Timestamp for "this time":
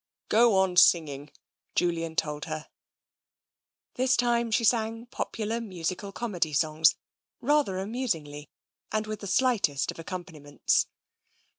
3.93-4.49